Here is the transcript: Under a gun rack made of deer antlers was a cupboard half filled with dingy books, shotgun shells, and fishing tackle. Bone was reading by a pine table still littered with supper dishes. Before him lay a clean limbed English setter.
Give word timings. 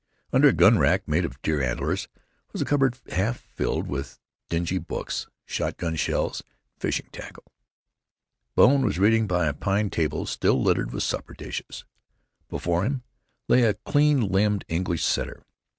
Under 0.33 0.47
a 0.47 0.51
gun 0.51 0.79
rack 0.79 1.07
made 1.07 1.25
of 1.25 1.39
deer 1.43 1.61
antlers 1.61 2.07
was 2.53 2.59
a 2.59 2.65
cupboard 2.65 2.97
half 3.09 3.39
filled 3.39 3.85
with 3.85 4.17
dingy 4.49 4.79
books, 4.79 5.27
shotgun 5.45 5.95
shells, 5.95 6.41
and 6.41 6.81
fishing 6.81 7.05
tackle. 7.11 7.43
Bone 8.55 8.83
was 8.83 8.97
reading 8.97 9.27
by 9.27 9.45
a 9.45 9.53
pine 9.53 9.91
table 9.91 10.25
still 10.25 10.59
littered 10.59 10.91
with 10.91 11.03
supper 11.03 11.35
dishes. 11.35 11.85
Before 12.49 12.83
him 12.83 13.03
lay 13.47 13.61
a 13.61 13.75
clean 13.75 14.21
limbed 14.21 14.65
English 14.67 15.05
setter. 15.05 15.43